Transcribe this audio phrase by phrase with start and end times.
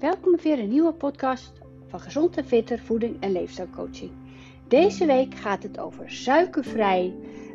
[0.00, 1.52] welkom bij weer een nieuwe podcast
[1.86, 4.10] van Gezond en Fitter Voeding en Leefstijlcoaching.
[4.68, 7.14] Deze week gaat het over suikervrij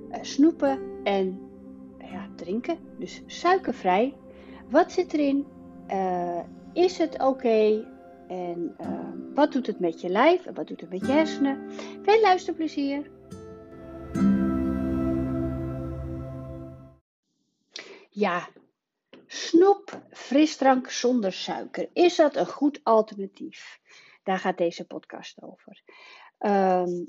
[0.09, 1.39] uh, snoepen en
[1.97, 2.77] ja, drinken.
[2.97, 4.13] Dus suikervrij.
[4.69, 5.45] Wat zit erin?
[5.91, 6.39] Uh,
[6.73, 7.85] is het oké?
[8.27, 8.75] En
[9.33, 10.45] wat doet het met je lijf?
[10.45, 11.71] En wat doet het met je hersenen?
[12.01, 13.11] Veel luisterplezier!
[18.09, 18.47] Ja,
[19.33, 21.89] Snoep, frisdrank zonder suiker.
[21.93, 23.79] Is dat een goed alternatief?
[24.23, 25.83] Daar gaat deze podcast over.
[26.39, 27.05] Um,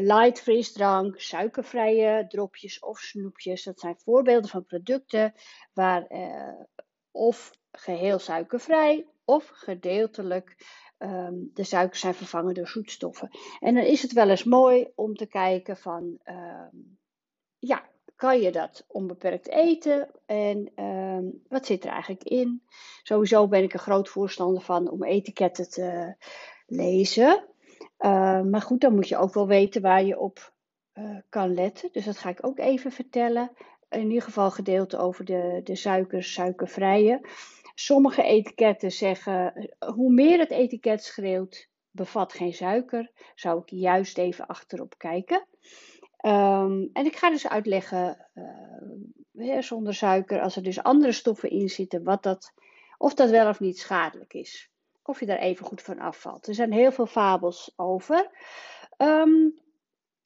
[0.00, 3.64] light frisdrank, suikervrije dropjes of snoepjes.
[3.64, 5.34] Dat zijn voorbeelden van producten
[5.72, 6.60] waar uh,
[7.10, 10.56] of geheel suikervrij of gedeeltelijk
[10.98, 13.30] um, de suikers zijn vervangen door zoetstoffen.
[13.60, 16.98] En dan is het wel eens mooi om te kijken van, um,
[17.58, 20.10] ja, kan je dat onbeperkt eten?
[20.26, 22.62] En um, wat zit er eigenlijk in?
[23.02, 26.14] Sowieso ben ik een groot voorstander van om etiketten te
[26.66, 27.44] lezen.
[27.98, 30.52] Uh, maar goed, dan moet je ook wel weten waar je op
[30.94, 31.88] uh, kan letten.
[31.92, 33.50] Dus dat ga ik ook even vertellen.
[33.88, 37.20] In ieder geval gedeelte over de, de suikers, suikervrije.
[37.74, 43.10] Sommige etiketten zeggen, hoe meer het etiket schreeuwt, bevat geen suiker.
[43.34, 45.46] Zou ik juist even achterop kijken.
[46.26, 48.26] Um, en ik ga dus uitleggen,
[49.32, 52.52] uh, zonder suiker, als er dus andere stoffen in zitten, wat dat,
[52.98, 54.70] of dat wel of niet schadelijk is.
[55.02, 56.46] Of je daar even goed van afvalt.
[56.46, 58.30] Er zijn heel veel fabels over.
[58.98, 59.62] Um,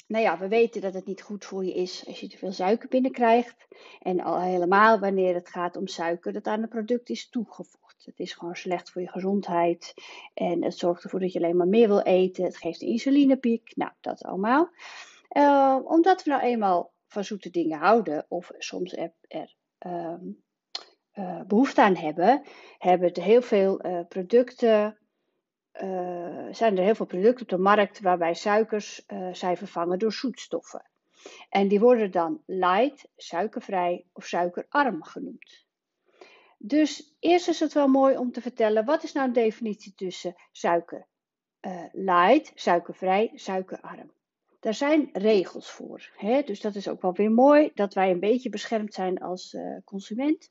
[0.07, 2.53] nou ja, we weten dat het niet goed voor je is als je te veel
[2.53, 3.67] suiker binnenkrijgt.
[4.03, 8.05] En al helemaal wanneer het gaat om suiker dat aan het product is toegevoegd.
[8.05, 9.95] Het is gewoon slecht voor je gezondheid.
[10.35, 12.45] En het zorgt ervoor dat je alleen maar meer wil eten.
[12.45, 13.73] Het geeft een insulinepiek.
[13.77, 14.71] Nou, dat allemaal.
[15.37, 19.55] Uh, omdat we nou eenmaal van zoete dingen houden, of soms er,
[19.87, 20.43] um,
[21.15, 22.43] uh, behoefte aan hebben,
[22.79, 24.99] hebben er heel veel uh, producten,
[26.51, 30.91] zijn er heel veel producten op de markt waarbij suikers zijn vervangen door zoetstoffen.
[31.49, 35.67] En die worden dan light, suikervrij of suikerarm genoemd.
[36.59, 40.35] Dus eerst is het wel mooi om te vertellen, wat is nou een definitie tussen
[40.53, 41.07] suiker
[41.93, 44.13] light, suikervrij, suikerarm?
[44.61, 46.11] Daar zijn regels voor.
[46.17, 46.43] Hè?
[46.43, 49.77] Dus dat is ook wel weer mooi dat wij een beetje beschermd zijn als uh,
[49.85, 50.51] consument.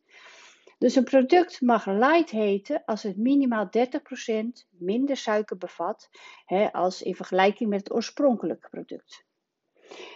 [0.77, 6.09] Dus een product mag light heten als het minimaal 30% minder suiker bevat
[6.45, 9.25] hè, als in vergelijking met het oorspronkelijke product.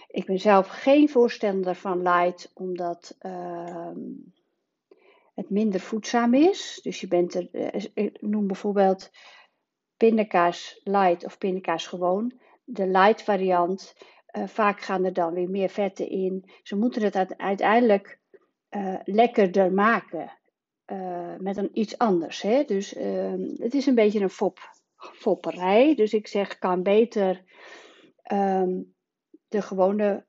[0.08, 3.92] Ik ben zelf geen voorstander van light omdat uh,
[5.34, 6.80] het minder voedzaam is.
[6.84, 9.12] Dus je bent er, uh, ik noem bijvoorbeeld
[9.98, 12.40] pindakaas light of pindakaas gewoon
[12.72, 13.94] de light variant.
[14.38, 16.50] Uh, vaak gaan er dan weer meer vetten in.
[16.64, 18.20] Ze moeten het uiteindelijk
[18.70, 20.40] uh, lekkerder maken.
[20.86, 22.42] Uh, met een iets anders.
[22.42, 22.64] Hè?
[22.64, 24.60] Dus ehm, het is een beetje een fop,
[24.96, 25.96] fopperij.
[25.96, 27.44] Dus ik zeg, kan beter
[28.32, 28.94] um,
[29.48, 30.26] de gewone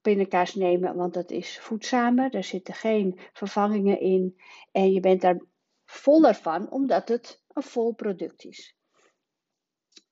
[0.00, 2.34] pindakaas nemen, want dat is voedzamer.
[2.34, 4.40] Er zitten geen vervangingen in.
[4.72, 5.40] En je bent daar
[5.84, 8.75] voller van, omdat het een vol product is.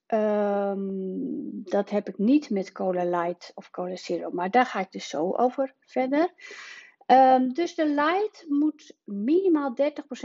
[0.06, 4.92] Um, dat heb ik niet met Cola Light of Cola Zero, maar daar ga ik
[4.92, 6.32] dus zo over verder.
[7.06, 9.76] Um, dus de Light moet minimaal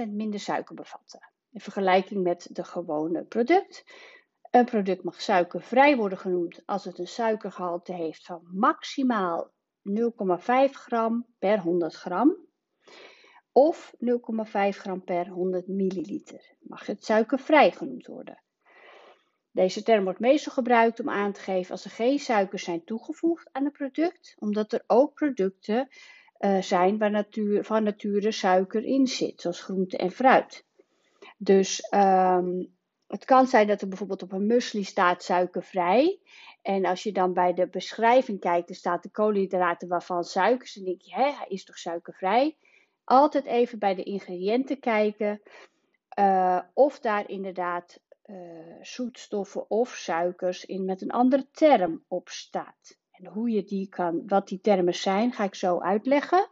[0.05, 1.31] 30% minder suiker bevatten.
[1.51, 3.83] In vergelijking met de gewone product.
[4.51, 9.51] Een product mag suikervrij worden genoemd als het een suikergehalte heeft van maximaal
[9.89, 12.35] 0,5 gram per 100 gram.
[13.51, 16.55] Of 0,5 gram per 100 milliliter.
[16.59, 18.43] Mag het suikervrij genoemd worden.
[19.51, 23.49] Deze term wordt meestal gebruikt om aan te geven als er geen suikers zijn toegevoegd
[23.51, 25.87] aan het product, omdat er ook producten
[26.39, 30.65] uh, zijn waar natuur, van nature suiker in zit, zoals groente en fruit.
[31.37, 32.77] Dus um,
[33.07, 36.19] het kan zijn dat er bijvoorbeeld op een muesli staat suikervrij.
[36.61, 40.73] En als je dan bij de beschrijving kijkt, er staat de koolhydraten waarvan suikers.
[40.73, 42.57] Dan denk je, hè, hij is toch suikervrij?
[43.03, 45.41] Altijd even bij de ingrediënten kijken.
[46.19, 52.97] Uh, of daar inderdaad uh, zoetstoffen of suikers in met een andere term op staat.
[53.11, 56.49] En hoe je die kan, wat die termen zijn, ga ik zo uitleggen.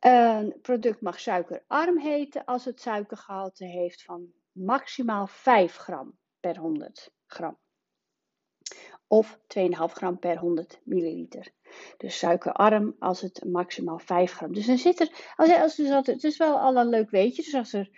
[0.00, 7.12] Een product mag suikerarm heten als het suikergehalte heeft van maximaal 5 gram per 100
[7.26, 7.58] gram.
[9.06, 11.52] Of 2,5 gram per 100 milliliter.
[11.96, 14.52] Dus suikerarm als het maximaal 5 gram.
[14.52, 17.42] Dus dan zit er, als, als, dus het is wel al leuk weetje.
[17.42, 17.90] Dus als er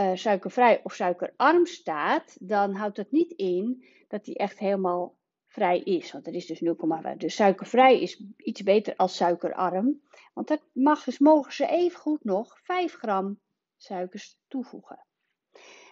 [0.00, 5.16] uh, suikervrij of suikerarm staat, dan houdt dat niet in dat die echt helemaal
[5.46, 6.12] vrij is.
[6.12, 7.16] Want er is dus 0,5.
[7.16, 10.00] Dus suikervrij is iets beter als suikerarm.
[10.34, 13.40] Want dan mag, dus mogen ze evengoed nog 5 gram
[13.76, 15.06] suikers toevoegen.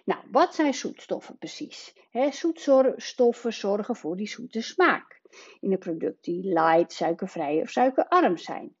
[0.05, 1.93] Nou, wat zijn zoetstoffen precies?
[2.09, 5.21] He, zoetstoffen zorgen voor die zoete smaak
[5.59, 8.75] in een product die light, suikervrij of suikerarm zijn.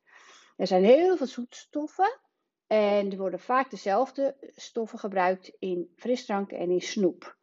[0.55, 2.19] Er zijn heel veel zoetstoffen
[2.67, 7.37] en er worden vaak dezelfde stoffen gebruikt in frisdrank en in snoep.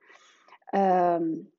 [0.74, 1.52] Um,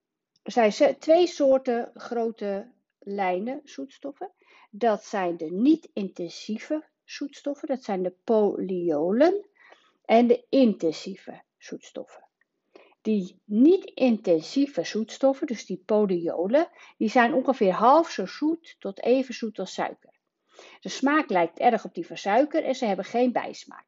[0.43, 4.31] er zijn twee soorten grote lijnen zoetstoffen.
[4.69, 9.45] Dat zijn de niet-intensieve zoetstoffen, dat zijn de polyolen,
[10.05, 12.23] en de intensieve zoetstoffen.
[13.01, 16.67] Die niet-intensieve zoetstoffen, dus die polyolen,
[16.97, 20.12] die zijn ongeveer half zo zoet tot even zoet als suiker.
[20.79, 23.85] De smaak lijkt erg op die van suiker en ze hebben geen bijsmaak.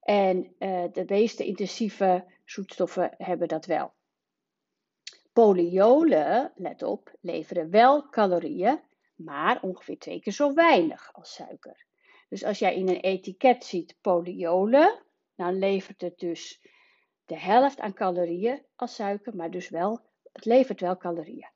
[0.00, 3.92] En uh, de meeste intensieve zoetstoffen hebben dat wel.
[5.32, 8.80] Polyolen, let op, leveren wel calorieën,
[9.14, 11.86] maar ongeveer twee keer zo weinig als suiker.
[12.28, 15.02] Dus als jij in een etiket ziet polyolen,
[15.34, 16.60] dan levert het dus
[17.24, 20.00] de helft aan calorieën als suiker, maar dus wel,
[20.32, 21.50] het levert wel calorieën.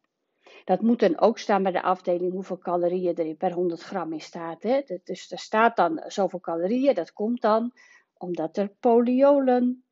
[0.64, 4.20] Dat moet dan ook staan bij de afdeling hoeveel calorieën er per 100 gram in
[4.20, 4.62] staat.
[4.62, 4.82] Hè?
[5.04, 7.72] Dus er staat dan zoveel calorieën, dat komt dan
[8.14, 9.84] omdat er polyolen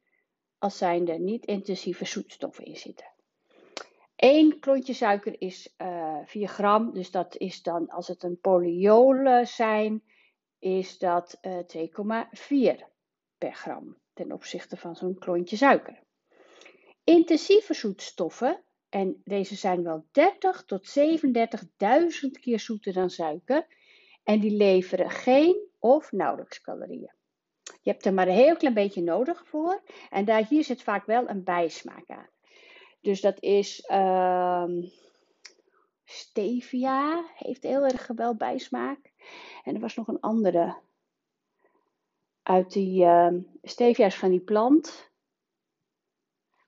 [0.58, 3.10] als zijnde niet intensieve zoetstoffen in zitten.
[4.16, 8.40] 1 klontje suiker is uh, eh, 4 gram, dus dat is dan, als het een
[8.40, 10.02] polyolen zijn,
[10.58, 12.84] is dat uh, eh, 2,4
[13.38, 16.02] per gram ten opzichte van zo'n klontje suiker.
[17.04, 23.66] Intensieve zoetstoffen, en deze zijn wel 30 tot 37.000 keer zoeter dan suiker,
[24.22, 27.12] en die leveren geen of nauwelijks calorieën.
[27.62, 31.06] Je hebt er maar een heel klein beetje nodig voor, en daar hier zit vaak
[31.06, 32.28] wel een bijsmaak aan.
[33.00, 34.68] Dus dat is uh,
[36.04, 39.12] stevia, heeft heel erg wel bijsmaak.
[39.64, 40.76] En er was nog een andere
[42.42, 45.11] uit die uh, stevia is van die plant.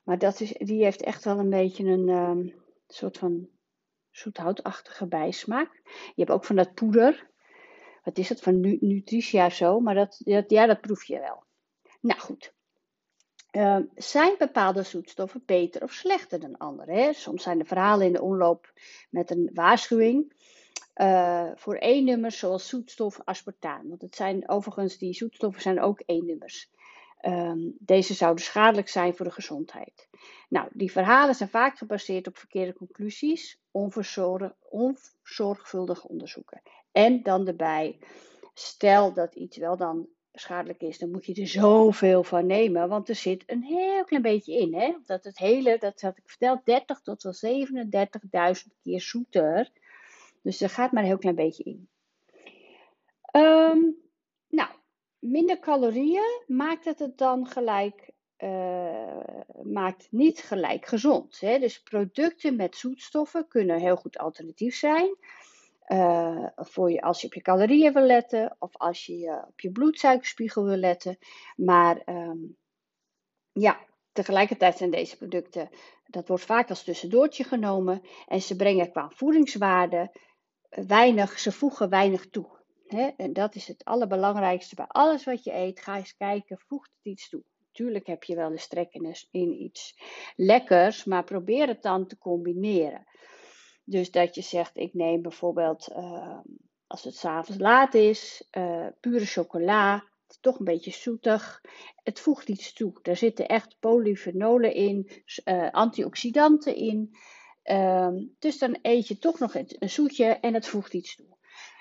[0.04, 2.54] Maar dat is, die heeft echt wel een beetje een uh,
[2.86, 3.48] soort van
[4.10, 5.80] zoethoutachtige bijsmaak.
[5.84, 7.30] Je hebt ook van dat poeder.
[8.02, 8.40] Wat is dat?
[8.40, 9.80] Van Nutritia zo.
[9.80, 11.44] Maar dat, dat, ja, dat proef je wel.
[12.00, 12.54] Nou goed.
[13.52, 16.92] Uh, zijn bepaalde zoetstoffen beter of slechter dan andere?
[16.92, 17.12] Hè?
[17.12, 18.72] Soms zijn de verhalen in de omloop
[19.10, 20.32] met een waarschuwing.
[20.94, 23.88] Uh, voor E-nummers zoals zoetstof aspartaan.
[23.88, 26.70] Want het zijn overigens, die zoetstoffen zijn ook E-nummers.
[27.26, 30.08] Um, deze zouden schadelijk zijn voor de gezondheid.
[30.48, 36.62] Nou, die verhalen zijn vaak gebaseerd op verkeerde conclusies, onzorgvuldige onderzoeken.
[36.92, 37.98] En dan erbij,
[38.54, 42.88] stel dat iets wel dan schadelijk is, dan moet je er zoveel van nemen.
[42.88, 44.74] Want er zit een heel klein beetje in.
[44.74, 44.94] Hè?
[45.06, 47.34] Dat het hele, dat had ik verteld, 30 tot wel
[48.56, 49.70] 37.000 keer zoeter.
[50.42, 51.88] Dus er gaat maar een heel klein beetje in.
[53.32, 53.96] Um,
[54.48, 54.68] nou,
[55.24, 59.20] minder calorieën maakt het het dan gelijk, uh,
[59.62, 61.40] maakt niet gelijk gezond.
[61.40, 61.58] Hè?
[61.58, 65.16] Dus producten met zoetstoffen kunnen heel goed alternatief zijn.
[65.88, 69.72] Uh, voor je, als je op je calorieën wil letten of als je op je
[69.72, 71.18] bloedsuikerspiegel wil letten.
[71.56, 72.56] Maar um,
[73.52, 73.78] ja,
[74.12, 75.68] tegelijkertijd zijn deze producten,
[76.06, 80.10] dat wordt vaak als tussendoortje genomen en ze brengen qua voedingswaarde
[80.68, 82.53] weinig, ze voegen weinig toe.
[83.16, 85.80] En dat is het allerbelangrijkste bij alles wat je eet.
[85.80, 87.42] Ga eens kijken, voegt het iets toe?
[87.72, 88.94] Tuurlijk heb je wel de strek
[89.30, 89.98] in iets
[90.36, 93.06] lekkers, maar probeer het dan te combineren.
[93.84, 96.38] Dus dat je zegt, ik neem bijvoorbeeld, uh,
[96.86, 99.94] als het s'avonds laat is, uh, pure chocola.
[99.94, 101.60] Het is toch een beetje zoetig.
[102.02, 102.92] Het voegt iets toe.
[103.02, 107.16] Er zitten echt polyfenolen in, uh, antioxidanten in.
[107.62, 111.33] Ehm, dus dan eet je toch nog een zoetje en het voegt iets toe.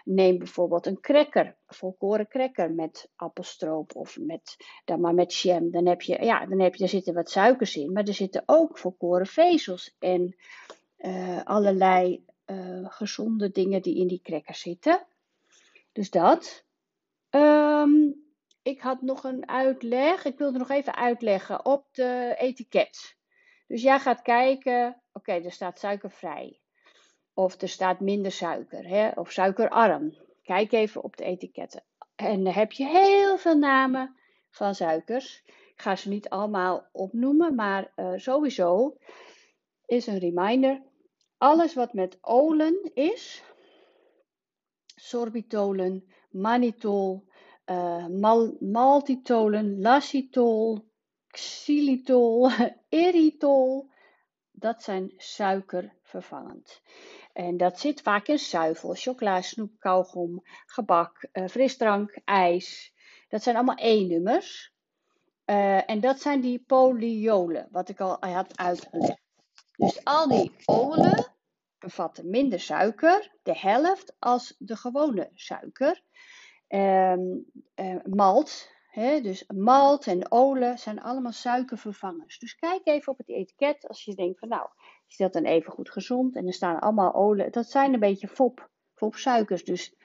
[0.04, 5.72] Neem bijvoorbeeld een cracker, volkoren cracker met appelstroop of met, dan maar met jam.
[5.72, 8.44] Dan heb je, ja, dan heb je, er zitten wat suikers in, maar er zitten
[8.46, 10.36] ook volkoren vezels en
[10.98, 15.06] uh, allerlei uh, gezonde dingen die in die cracker zitten.
[15.92, 16.64] Dus dat.
[17.30, 18.24] Um,
[18.64, 20.26] ik had nog een uitleg.
[20.26, 23.16] Ik wilde nog even uitleggen op de etiket.
[23.68, 26.60] Dus jij gaat kijken, oké, er staat suikervrij.
[27.34, 29.10] Of er staat minder suiker, hè?
[29.10, 30.18] of suikerarm.
[30.44, 31.84] Kijk even op de etiketten.
[32.16, 34.16] En dan heb je heel veel namen
[34.50, 35.44] van suikers.
[35.46, 38.98] Ik ga ze niet allemaal opnoemen, maar uh, sowieso
[39.86, 40.82] is een reminder.
[41.38, 43.44] Alles wat met olen is,
[44.96, 47.28] sorbitolen, mannitol,
[47.66, 50.92] uh, mal maltitolen, lactitol,
[51.28, 52.50] xylitol,
[52.90, 53.90] erytol,
[54.52, 56.82] dat zijn suikervervangend.
[57.34, 62.94] En dat zit vaak in zuivel, chocola, snoep, kauwgom, gebak, uh, frisdrank, ijs.
[63.28, 64.74] Dat zijn allemaal E-nummers.
[65.46, 69.22] Eh, en dat zijn die polyolen, wat ik al had uitgelegd.
[69.76, 71.34] Dus al die olen
[71.80, 76.02] bevatten minder suiker, de helft als de gewone suiker.
[76.68, 77.46] Um,
[78.04, 78.70] malt,
[79.22, 82.40] dus malt en olen zijn allemaal suikervervangers.
[82.40, 84.70] Dus kijk even op het etiket als je denkt van nou,
[85.14, 86.36] is dat dan even goed gezond?
[86.36, 89.64] En er staan allemaal olen, dat zijn een beetje fop, fopsuikers.
[89.64, 89.96] Dus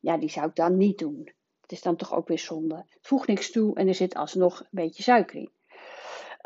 [0.00, 1.32] ja, die zou ik dan niet doen.
[1.60, 2.76] Het is dan toch ook weer zonde.
[2.76, 5.50] Het voegt niks toe en er zit alsnog een beetje suiker in.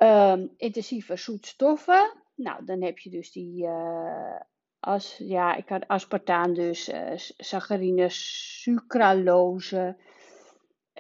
[0.07, 2.17] Um, intensieve zoetstoffen.
[2.35, 4.41] Nou, dan heb je dus die uh,
[4.81, 9.97] as, ja, ik had aspartaan dus, uh, saccharine, sucralose.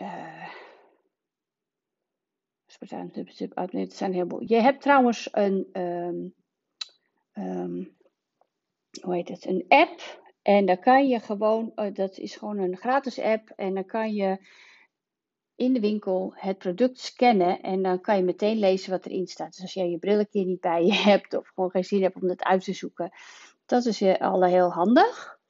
[0.01, 0.49] Uh,
[2.67, 3.11] aspartaan,
[3.71, 4.43] het zijn heel veel.
[4.47, 6.35] Je hebt trouwens een, um,
[7.35, 7.97] um,
[9.01, 12.77] hoe heet het, een app en dan kan je gewoon, uh, dat is gewoon een
[12.77, 13.53] gratis app.
[13.57, 14.47] En dan kan je
[15.57, 17.61] in de winkel het product scannen.
[17.61, 19.53] En dan kan je meteen lezen wat erin staat.
[19.53, 21.35] Dus als jij je bril keer niet bij je hebt.
[21.35, 23.11] Of gewoon geen zin hebt om het uit te zoeken.
[23.67, 25.41] Dat is je al heel handig.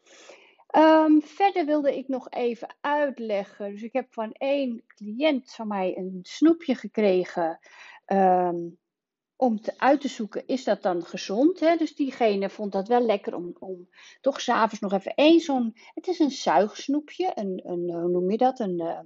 [0.77, 3.71] Um, verder wilde ik nog even uitleggen.
[3.71, 7.59] Dus ik heb van één cliënt van mij een snoepje gekregen.
[8.07, 8.79] Um,
[9.43, 11.61] om te, uit te zoeken, is dat dan gezond?
[11.61, 11.77] Hè?
[11.77, 13.89] Dus diegene vond dat wel lekker om, om
[14.21, 15.77] toch s'avonds nog even één zo'n...
[15.95, 18.61] Het is een zuigsnoepje, een, een hoe noem je dat?
[18.61, 18.99] Een uh,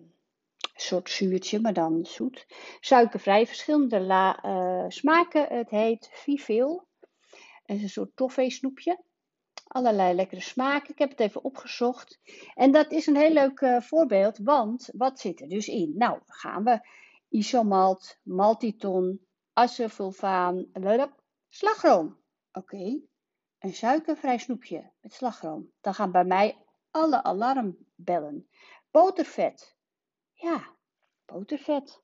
[0.75, 2.47] soort zuurtje, maar dan zoet.
[2.81, 4.01] Suikervrij, verschillende
[4.45, 5.47] uh, smaken.
[5.49, 6.87] Het heet Viveel.
[7.65, 8.99] Het is een soort toffee snoepje.
[9.67, 10.91] Allerlei lekkere smaken.
[10.91, 12.21] Ik heb het even opgezocht.
[12.55, 15.93] En dat is een heel leuk voorbeeld, want wat zit er dus in?
[15.97, 16.81] Nou, gaan we.
[17.29, 19.26] Isomalt, maltiton,
[19.57, 20.67] acetylfulfaan,
[21.49, 22.19] slagroom.
[22.53, 23.01] Oké,
[23.59, 25.73] een suikervrij snoepje met slagroom.
[25.81, 28.49] Dan gaan bij mij alle alarmbellen.
[28.91, 29.77] Botervet.
[30.33, 30.77] Ja,
[31.25, 32.03] botervet.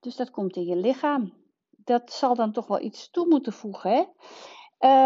[0.00, 1.32] Dus dat komt in je lichaam.
[1.70, 4.04] Dat zal dan toch wel iets toe moeten voegen, hè?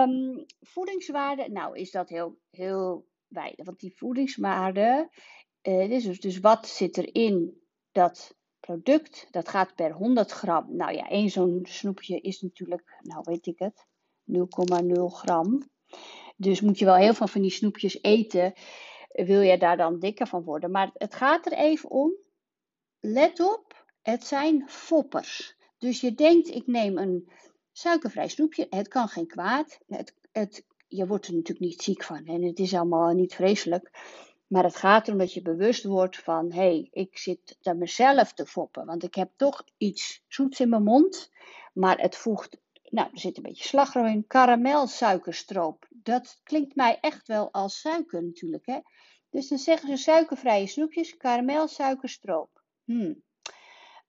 [0.02, 3.64] Um, voedingswaarde, nou is dat heel, heel weinig.
[3.64, 5.10] Want die voedingswaarde,
[5.62, 8.36] uh, dus, dus wat zit erin dat
[8.68, 9.26] product.
[9.30, 10.76] Dat gaat per 100 gram.
[10.76, 13.86] Nou ja, één zo'n snoepje is natuurlijk, nou weet ik het,
[14.24, 15.70] 0,0 gram.
[16.36, 18.52] Dus moet je wel heel veel van die snoepjes eten.
[19.08, 20.70] Wil je daar dan dikker van worden?
[20.70, 22.12] Maar het gaat er even om.
[23.00, 25.56] Let op, het zijn foppers.
[25.78, 27.28] Dus je denkt, ik neem een
[27.72, 28.66] suikervrij snoepje.
[28.70, 29.78] Het kan geen kwaad.
[29.86, 32.24] Het, het, je wordt er natuurlijk niet ziek van.
[32.24, 33.90] En het is allemaal niet vreselijk.
[34.48, 38.32] Maar het gaat erom dat je bewust wordt van: hé, hey, ik zit daar mezelf
[38.32, 38.86] te foppen.
[38.86, 41.30] Want ik heb toch iets zoets in mijn mond.
[41.72, 44.26] Maar het voegt, nou, er zit een beetje slagroom in.
[44.26, 45.86] Karamelsuikerstroop.
[45.90, 48.66] Dat klinkt mij echt wel als suiker natuurlijk.
[48.66, 48.78] Hè?
[49.30, 52.62] Dus dan zeggen ze suikervrije snoepjes, karamelsuikerstroop.
[52.84, 53.22] Hmm.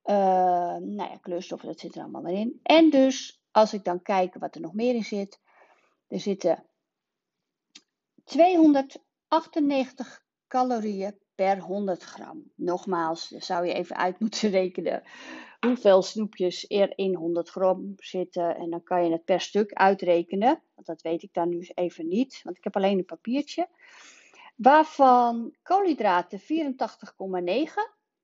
[0.03, 0.15] Uh,
[0.75, 2.60] nou ja, kleurstoffen, dat zit er allemaal in.
[2.63, 5.39] En dus, als ik dan kijk wat er nog meer in zit.
[6.08, 6.65] Er zitten
[8.24, 12.51] 298 calorieën per 100 gram.
[12.56, 15.03] Nogmaals, zou je even uit moeten rekenen
[15.60, 18.56] hoeveel snoepjes er in 100 gram zitten.
[18.56, 20.63] En dan kan je het per stuk uitrekenen.
[20.75, 23.68] Want dat weet ik dan nu even niet, want ik heb alleen een papiertje.
[24.56, 26.46] Waarvan koolhydraten 84,9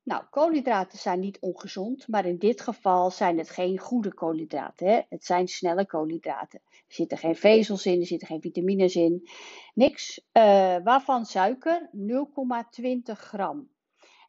[0.06, 4.88] nou, koolhydraten zijn niet ongezond, maar in dit geval zijn het geen goede koolhydraten.
[4.88, 5.02] Hè?
[5.10, 6.62] Het zijn snelle koolhydraten.
[6.70, 9.30] Er zitten geen vezels in, er zitten geen vitamines in,
[9.74, 10.22] niks.
[10.34, 10.44] Uh,
[10.84, 13.70] waarvan suiker 0,20 gram.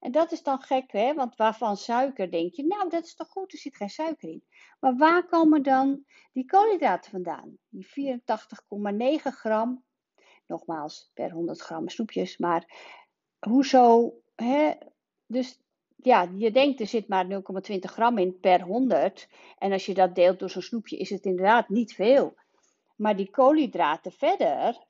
[0.00, 1.14] En dat is dan gek, hè?
[1.14, 4.44] want waarvan suiker denk je, nou dat is toch goed, er zit geen suiker in.
[4.80, 7.58] Maar waar komen dan die koolhydraten vandaan?
[7.68, 9.84] Die 84,9 gram,
[10.46, 12.94] nogmaals per 100 gram snoepjes, maar
[13.38, 14.14] hoezo?
[14.34, 14.72] Hè?
[15.26, 15.60] Dus
[15.96, 19.28] ja, je denkt er zit maar 0,20 gram in per 100.
[19.58, 22.34] En als je dat deelt door zo'n snoepje, is het inderdaad niet veel.
[22.96, 24.80] Maar die koolhydraten verder, 84,90,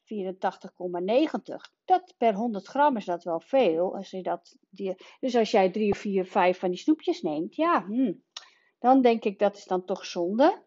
[1.85, 3.97] dat per 100 gram is dat wel veel.
[3.97, 7.57] Als je dat, die, dus als jij drie of vier, vijf van die snoepjes neemt,
[7.57, 8.23] ja, hmm,
[8.79, 10.65] dan denk ik dat is dan toch zonde.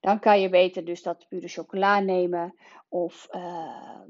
[0.00, 2.54] Dan kan je beter dus dat pure chocola nemen.
[2.88, 4.00] Of uh,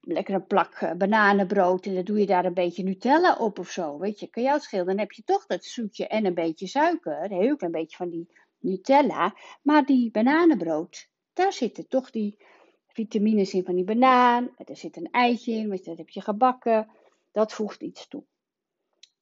[0.00, 1.86] lekker een plak eh, bananenbrood.
[1.86, 3.98] En dan doe je daar een beetje Nutella op of zo.
[3.98, 4.86] Weet je, kan jou schelen.
[4.86, 7.22] Dan heb je toch dat zoetje en een beetje suiker.
[7.22, 8.28] Een heel klein beetje van die
[8.58, 9.34] Nutella.
[9.62, 12.36] Maar die bananenbrood, daar zitten toch die
[12.86, 14.50] vitamines in van die banaan.
[14.56, 16.88] Er zit een eitje in, want dat heb je gebakken.
[17.32, 18.24] Dat voegt iets toe.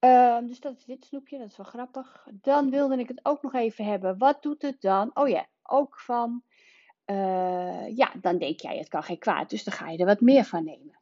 [0.01, 2.27] Uh, dus dat is dit snoepje, dat is wel grappig.
[2.33, 4.19] Dan wilde ik het ook nog even hebben.
[4.19, 5.11] Wat doet het dan?
[5.15, 6.43] Oh ja, ook van,
[7.07, 10.21] uh, ja, dan denk jij het kan geen kwaad, dus dan ga je er wat
[10.21, 10.99] meer van nemen.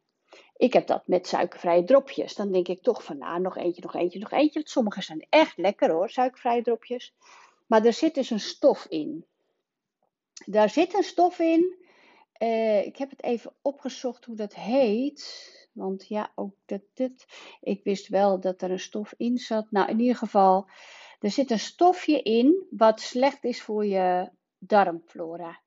[0.56, 2.34] ik heb dat met suikervrije dropjes.
[2.34, 4.60] Dan denk ik toch van, nou, nog eentje, nog eentje, nog eentje.
[4.64, 7.14] Sommige zijn echt lekker hoor, suikervrije dropjes.
[7.66, 9.26] Maar er zit dus een stof in.
[10.46, 11.76] Daar zit een stof in.
[12.38, 15.52] Uh, ik heb het even opgezocht hoe dat heet.
[15.72, 17.26] Want ja, ook dat, dit.
[17.60, 19.70] Ik wist wel dat er een stof in zat.
[19.70, 20.68] Nou, in ieder geval,
[21.20, 24.30] er zit een stofje in wat slecht is voor je
[24.66, 25.60] darmflora.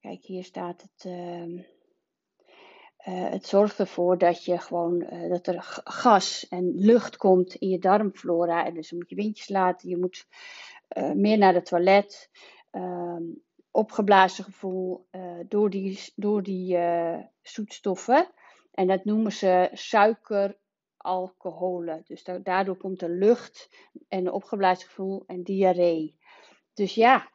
[0.00, 1.04] Kijk, hier staat het.
[1.04, 1.64] Uh,
[3.06, 7.68] uh, het zorgt ervoor dat je gewoon uh, dat er gas en lucht komt in
[7.68, 8.66] je darmflora.
[8.66, 9.88] En dus moet je windjes laten.
[9.88, 10.26] Je moet
[10.96, 12.30] uh, meer naar het toilet.
[12.70, 13.22] Ehm,
[13.70, 15.06] opgeblazen gevoel
[15.48, 16.78] door die, door die
[17.42, 18.30] zoetstoffen.
[18.72, 22.02] En dat noemen ze suikeralcoholen.
[22.06, 23.68] Dus daardoor komt er lucht
[24.08, 26.18] en opgeblazen gevoel en diarree.
[26.74, 27.30] Dus ja,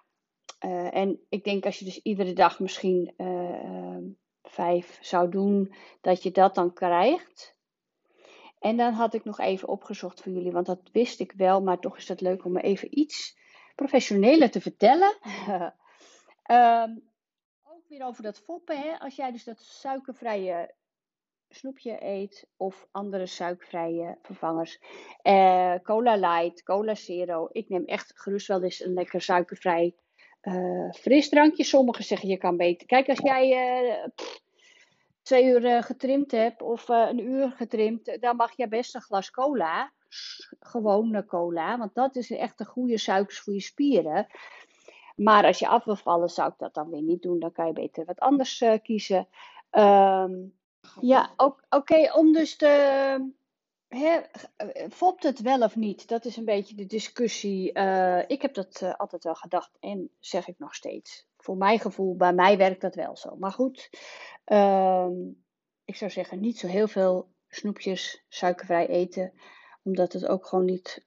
[0.59, 3.97] uh, en ik denk als je dus iedere dag misschien uh,
[4.43, 7.55] vijf zou doen, dat je dat dan krijgt.
[8.59, 11.79] En dan had ik nog even opgezocht voor jullie, want dat wist ik wel, maar
[11.79, 13.37] toch is het leuk om me even iets
[13.75, 15.17] professioneler te vertellen.
[16.47, 17.09] um,
[17.73, 18.81] ook weer over dat foppen.
[18.81, 18.99] Hè?
[18.99, 20.75] Als jij dus dat suikervrije
[21.49, 24.79] snoepje eet of andere suikervrije vervangers.
[25.23, 27.49] Uh, cola Light, Cola Zero.
[27.51, 29.95] Ik neem echt gerust wel eens een lekker suikervrij
[30.47, 31.63] uh, frisdrankje.
[31.63, 32.87] Sommigen zeggen je kan beter.
[32.87, 34.41] Kijk, als jij pff,
[35.21, 39.91] twee uur getrimd hebt of een uur getrimd, dan mag je best een glas cola.
[40.59, 44.27] Gewone cola, want dat is echt een goede suikers voor je spieren.
[45.15, 47.39] Maar als je af wil vallen, zou ik dat dan weer niet doen.
[47.39, 49.27] Dan kan je beter wat anders kiezen.
[49.71, 50.53] Um,
[51.01, 51.33] ja,
[51.69, 53.31] oké, om dus te.
[53.97, 54.21] Hè,
[54.89, 56.07] fopt het wel of niet?
[56.07, 57.77] Dat is een beetje de discussie.
[57.77, 61.27] Uh, ik heb dat uh, altijd wel gedacht en zeg ik nog steeds.
[61.37, 63.35] Voor mijn gevoel, bij mij werkt dat wel zo.
[63.35, 63.89] Maar goed,
[64.45, 65.07] uh,
[65.85, 69.33] ik zou zeggen, niet zo heel veel snoepjes suikervrij eten
[69.83, 71.05] omdat het ook gewoon niet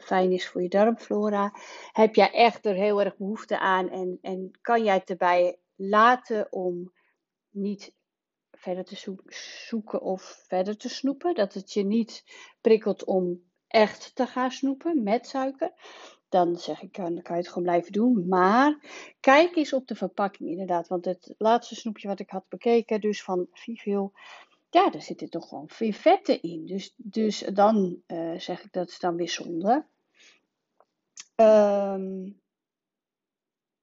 [0.00, 1.52] fijn is voor je darmflora.
[1.92, 6.52] Heb jij echt er heel erg behoefte aan en, en kan jij het erbij laten
[6.52, 6.92] om
[7.50, 7.94] niet
[8.62, 9.14] verder te
[9.68, 11.34] zoeken of verder te snoepen.
[11.34, 12.24] Dat het je niet
[12.60, 15.72] prikkelt om echt te gaan snoepen met suiker.
[16.28, 18.28] Dan zeg ik, dan kan je het gewoon blijven doen.
[18.28, 18.78] Maar
[19.20, 20.88] kijk eens op de verpakking inderdaad.
[20.88, 24.12] Want het laatste snoepje wat ik had bekeken, dus van Vivio,
[24.70, 26.66] ja, daar zitten toch gewoon veel in.
[26.66, 29.84] Dus, dus dan uh, zeg ik dat is dan weer zonde.
[31.36, 32.40] Um,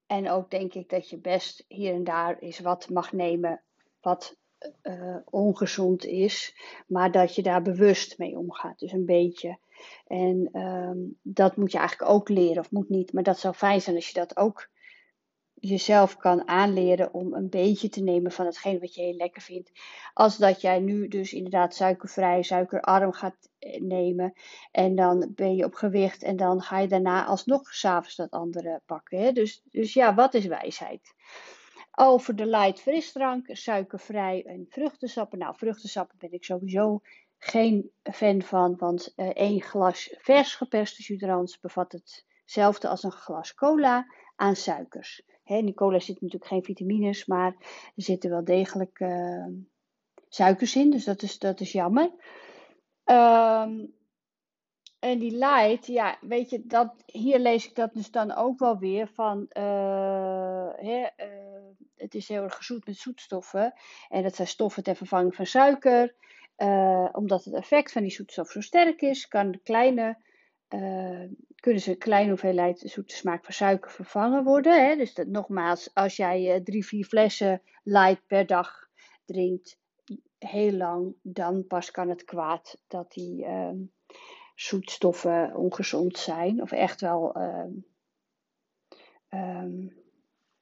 [0.05, 3.61] en ook denk ik dat je best hier en daar eens wat mag nemen
[4.01, 4.37] wat
[4.83, 6.55] uh, ongezond is,
[6.87, 8.79] maar dat je daar bewust mee omgaat.
[8.79, 9.57] Dus een beetje.
[10.07, 13.13] En um, dat moet je eigenlijk ook leren, of moet niet.
[13.13, 14.69] Maar dat zou fijn zijn als je dat ook
[15.53, 19.71] jezelf kan aanleren om een beetje te nemen van hetgeen wat je heel lekker vindt.
[20.13, 24.33] Als dat jij nu dus inderdaad suikervrij, suikerarm gaat eh, nemen.
[24.71, 28.81] En dan ben je op gewicht en dan ga je daarna alsnog s'avonds dat andere
[28.85, 29.33] pakken.
[29.33, 31.13] Dus, dus ja, wat is wijsheid?
[32.01, 35.39] Over de light frisdrank, suikervrij en vruchtensappen.
[35.39, 37.01] Nou, vruchtensappen ben ik sowieso
[37.37, 43.53] geen fan van, want uh, één glas vers geperste judrans bevat hetzelfde als een glas
[43.53, 45.21] cola aan suikers.
[45.43, 47.55] Hè, in die cola zitten natuurlijk geen vitamines, maar
[47.95, 49.47] er zitten wel degelijk uh,
[50.29, 52.11] suikers in, dus dat is, dat is jammer.
[53.05, 53.97] Um,
[54.99, 58.77] en die light, ja, weet je, dat, hier lees ik dat dus dan ook wel
[58.77, 61.38] weer van, uh, hè, uh,
[61.99, 63.73] het is heel erg gezoet met zoetstoffen.
[64.09, 66.15] En dat zijn stoffen ter vervanging van suiker.
[66.57, 70.17] Uh, omdat het effect van die zoetstof zo sterk is, kan kleine,
[71.55, 74.87] kunnen ze een kleine hoeveelheid zoete smaak van suiker vervangen worden.
[74.87, 74.95] Hè?
[74.95, 78.89] Dus dat, nogmaals, als jij drie, vier flessen light per dag
[79.25, 79.79] drinkt,
[80.39, 83.77] heel lang, dan pas kan het kwaad dat die ehm,
[84.55, 86.61] zoetstoffen ongezond zijn.
[86.61, 87.85] Of echt wel um,
[89.29, 89.93] um,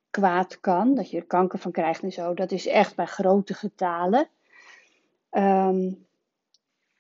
[0.10, 0.96] kwaad kan.
[0.96, 2.34] Dat je er kanker van krijgt en zo.
[2.34, 4.28] Dat is echt bij grote getalen.
[5.32, 6.06] Um,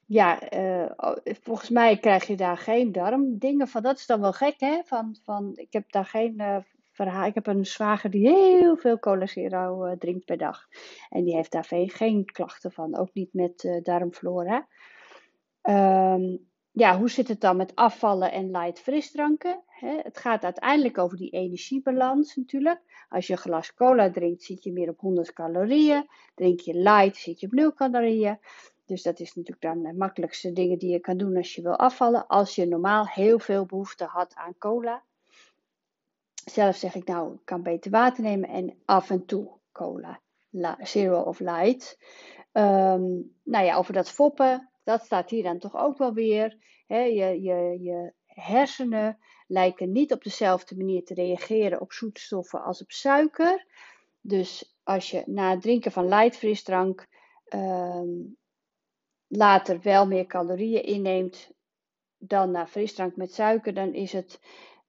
[0.05, 0.91] ja, uh,
[1.23, 3.81] volgens mij krijg je daar geen darmdingen van.
[3.81, 4.81] Dat is dan wel gek, hè?
[4.85, 6.57] Van, van, ik heb daar geen uh,
[6.91, 7.25] verhaal.
[7.25, 10.67] Ik heb een zwager die heel veel cola zero uh, drinkt per dag.
[11.09, 12.97] En die heeft daar geen, geen klachten van.
[12.97, 14.67] Ook niet met darmflora.
[15.61, 19.61] Um, ja, hoe zit het dan met afvallen en light frisdranken?
[20.03, 22.81] het gaat uiteindelijk over die energiebalans natuurlijk.
[23.09, 26.07] Als je een glas cola drinkt, zit je meer op 100 calorieën.
[26.35, 28.39] Drink je light, zit je op 0 calorieën.
[28.85, 31.75] Dus dat is natuurlijk dan de makkelijkste dingen die je kan doen als je wil
[31.75, 32.27] afvallen.
[32.27, 35.03] Als je normaal heel veel behoefte had aan cola.
[36.45, 40.19] Zelf zeg ik nou, ik kan beter water nemen en af en toe cola.
[40.81, 41.97] Zero of light.
[42.51, 43.05] Ehm,
[43.43, 46.57] nou ja, over dat foppen, dat staat hier dan toch ook wel weer.
[46.87, 52.91] je, je, je hersenen lijken niet op dezelfde manier te reageren op zoetstoffen als op
[52.91, 53.65] suiker.
[54.21, 57.07] Dus als je na het drinken van light frisdrank
[57.45, 58.09] ehm,
[59.27, 61.51] later wel meer calorieën inneemt
[62.17, 64.39] dan na frisdrank met suiker, dan is het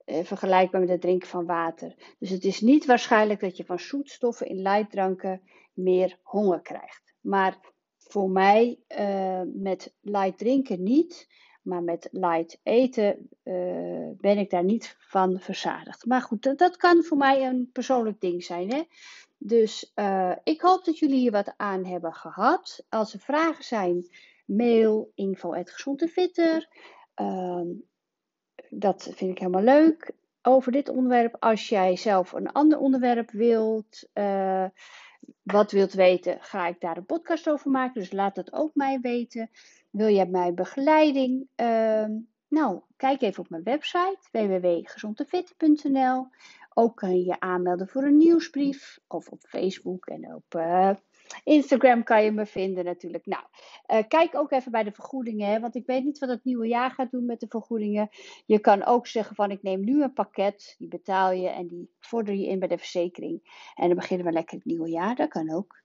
[0.04, 2.14] eh, vergelijkbaar met het drinken van water.
[2.18, 7.14] Dus het is niet waarschijnlijk dat je van zoetstoffen in lightdranken meer honger krijgt.
[7.20, 7.76] Maar
[8.08, 11.28] voor mij uh, met light drinken niet,
[11.62, 16.06] maar met light eten uh, ben ik daar niet van verzadigd.
[16.06, 18.72] Maar goed, dat, kan voor mij een persoonlijk ding zijn.
[18.72, 18.82] Hè?
[19.38, 22.84] Dus uh, ik hoop dat jullie hier wat aan hebben gehad.
[22.88, 24.08] Als er vragen zijn,
[24.46, 26.68] mail info.gezondefitter.
[27.20, 27.62] Uh,
[28.68, 31.36] dat vind ik helemaal leuk over dit onderwerp.
[31.38, 34.08] Als jij zelf een ander onderwerp wilt,
[35.42, 38.00] wat wilt weten, ga ik daar een podcast over maken.
[38.00, 39.50] Dus laat dat ook mij weten.
[39.90, 41.48] Wil jij mij begeleiding?
[41.56, 42.06] Uh,
[42.48, 46.26] nou, kijk even op mijn website www.gezondefit.nl.
[46.74, 50.90] Ook kun je je aanmelden voor een nieuwsbrief of op Facebook en op uh,
[51.44, 53.26] Instagram kan je me vinden natuurlijk.
[53.26, 53.42] Nou,
[53.92, 56.68] uh, kijk ook even bij de vergoedingen, hè, want ik weet niet wat het nieuwe
[56.68, 58.08] jaar gaat doen met de vergoedingen.
[58.46, 61.90] Je kan ook zeggen van ik neem nu een pakket, die betaal je en die
[61.98, 63.70] vorder je in bij de verzekering.
[63.74, 65.76] En dan beginnen we lekker het nieuwe jaar, dat kan ook.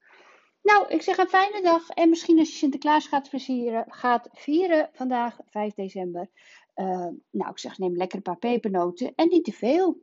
[0.61, 4.89] Nou, ik zeg een fijne dag en misschien als je Sinterklaas gaat vieren, gaat vieren
[4.93, 6.29] vandaag, 5 december.
[6.75, 10.01] Uh, nou, ik zeg neem lekker een paar pepernoten en niet te veel.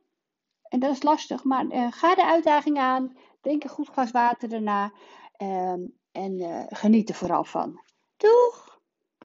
[0.68, 3.16] En dat is lastig, maar uh, ga de uitdaging aan.
[3.40, 4.92] Drink een goed glas water daarna.
[5.42, 7.80] Um, en uh, geniet er vooral van.
[8.16, 8.69] Doeg!